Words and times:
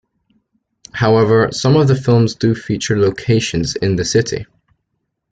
However, 0.93 1.49
some 1.51 1.75
of 1.75 1.87
the 1.87 1.95
films 1.95 2.33
do 2.33 2.55
feature 2.55 2.97
locations 2.97 3.75
in 3.75 3.97
the 3.97 4.03
city. 4.03 4.47